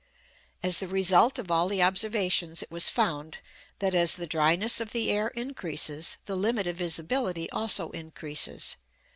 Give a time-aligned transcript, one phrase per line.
[0.63, 3.37] As the result of all the observations it was found
[3.77, 8.77] that, as the dryness of the air increases, the limit of visibility also increases.